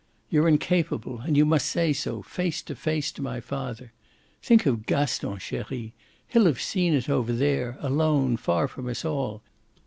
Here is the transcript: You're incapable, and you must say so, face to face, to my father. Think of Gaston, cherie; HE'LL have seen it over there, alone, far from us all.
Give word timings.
You're 0.31 0.47
incapable, 0.47 1.19
and 1.19 1.37
you 1.37 1.45
must 1.45 1.67
say 1.67 1.93
so, 1.93 2.23
face 2.23 2.63
to 2.63 2.75
face, 2.75 3.11
to 3.11 3.21
my 3.21 3.39
father. 3.39 3.91
Think 4.41 4.65
of 4.65 4.87
Gaston, 4.87 5.37
cherie; 5.37 5.93
HE'LL 6.29 6.45
have 6.47 6.59
seen 6.59 6.95
it 6.95 7.07
over 7.07 7.31
there, 7.31 7.77
alone, 7.81 8.35
far 8.37 8.67
from 8.67 8.87
us 8.89 9.05
all. 9.05 9.43